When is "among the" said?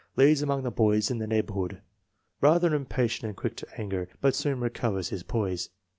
0.41-0.71